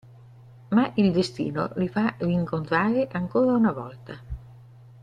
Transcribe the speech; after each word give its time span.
Ma 0.69 0.91
il 0.95 1.11
destino 1.11 1.69
li 1.75 1.87
fa 1.87 2.15
rincontrare 2.17 3.07
ancora 3.11 3.51
una 3.53 3.71
volta. 3.71 4.17